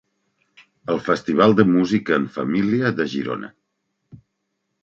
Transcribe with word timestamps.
El 0.93 1.01
festival 1.07 1.53
de 1.59 1.67
música 1.73 2.17
en 2.21 2.25
família 2.39 2.93
de 3.01 3.07
Girona. 3.15 3.55